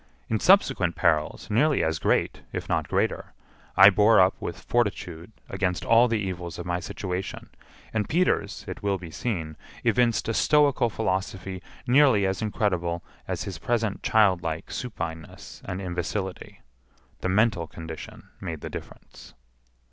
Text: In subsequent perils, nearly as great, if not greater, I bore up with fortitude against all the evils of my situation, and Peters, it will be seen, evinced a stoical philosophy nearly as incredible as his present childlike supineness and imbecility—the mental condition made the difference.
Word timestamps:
In 0.29 0.39
subsequent 0.39 0.95
perils, 0.95 1.47
nearly 1.51 1.83
as 1.83 1.99
great, 1.99 2.41
if 2.51 2.67
not 2.67 2.87
greater, 2.87 3.33
I 3.77 3.91
bore 3.91 4.19
up 4.19 4.33
with 4.41 4.59
fortitude 4.59 5.31
against 5.47 5.85
all 5.85 6.07
the 6.07 6.17
evils 6.17 6.57
of 6.57 6.65
my 6.65 6.79
situation, 6.79 7.51
and 7.93 8.09
Peters, 8.09 8.65
it 8.67 8.81
will 8.81 8.97
be 8.97 9.11
seen, 9.11 9.57
evinced 9.83 10.27
a 10.27 10.33
stoical 10.33 10.89
philosophy 10.89 11.61
nearly 11.85 12.25
as 12.25 12.41
incredible 12.41 13.03
as 13.27 13.43
his 13.43 13.59
present 13.59 14.01
childlike 14.01 14.71
supineness 14.71 15.61
and 15.65 15.79
imbecility—the 15.79 17.29
mental 17.29 17.67
condition 17.67 18.27
made 18.41 18.61
the 18.61 18.71
difference. 18.71 19.35